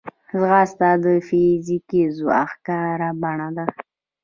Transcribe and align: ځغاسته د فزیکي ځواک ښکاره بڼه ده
ځغاسته 0.39 0.89
د 1.03 1.05
فزیکي 1.27 2.01
ځواک 2.17 2.47
ښکاره 2.53 3.09
بڼه 3.21 3.49
ده 3.57 3.65